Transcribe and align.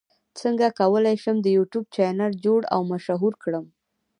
څنګه 0.39 0.67
کولی 0.79 1.15
شم 1.23 1.37
د 1.41 1.47
یوټیوب 1.57 1.85
چینل 1.95 2.31
جوړ 2.45 2.61
او 2.73 2.79
مشهور 2.91 3.33
کړم 3.43 3.65